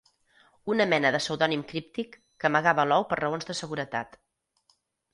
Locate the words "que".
2.41-2.51